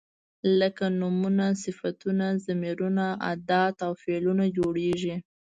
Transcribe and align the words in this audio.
لکه 0.59 0.85
نومونه، 0.99 1.47
صفتونه، 1.63 2.25
ضمیرونه، 2.45 3.05
ادات 3.33 3.75
او 3.87 3.93
فعلونه 4.01 4.45
جوړیږي. 4.57 5.15